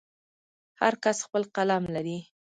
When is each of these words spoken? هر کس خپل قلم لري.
هر 0.81 0.93
کس 1.03 1.17
خپل 1.25 1.43
قلم 1.55 1.83
لري. 1.95 2.19